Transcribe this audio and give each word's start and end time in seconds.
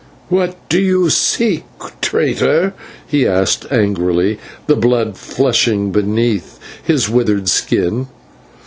"What 0.29 0.55
do 0.67 0.81
you 0.81 1.11
seek, 1.11 1.63
traitor?" 2.01 2.73
he 3.05 3.27
asked 3.27 3.67
angrily, 3.71 4.39
the 4.65 4.75
blood 4.75 5.15
flushing 5.15 5.91
beneath 5.91 6.57
his 6.83 7.07
withered 7.07 7.47
skin. 7.47 8.07